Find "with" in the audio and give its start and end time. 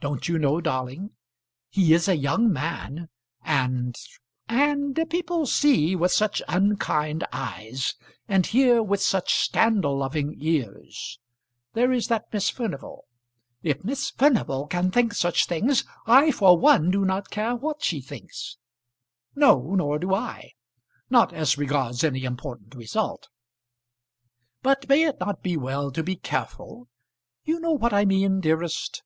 5.94-6.10, 8.82-9.00